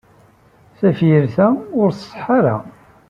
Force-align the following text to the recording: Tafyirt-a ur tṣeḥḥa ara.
Tafyirt-a 0.79 1.47
ur 1.79 1.89
tṣeḥḥa 1.91 2.27
ara. 2.37 2.55